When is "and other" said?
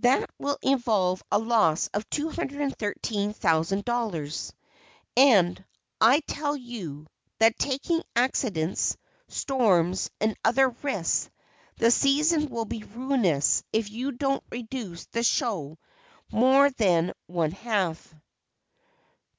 10.20-10.76